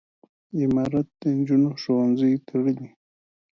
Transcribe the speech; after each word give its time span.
امارت 0.61 1.07
د 1.19 1.21
نجونو 1.37 1.69
ښوونځي 1.81 2.31
تړلي. 2.47 2.89